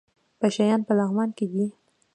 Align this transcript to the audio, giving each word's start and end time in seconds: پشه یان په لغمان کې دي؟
پشه 0.39 0.63
یان 0.69 0.81
په 0.87 0.93
لغمان 0.99 1.29
کې 1.37 1.45
دي؟ 1.51 1.65